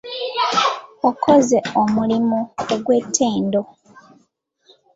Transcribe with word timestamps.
Okoze 1.09 1.57
omulimu 1.81 2.39
ogw'ettendo. 2.73 3.61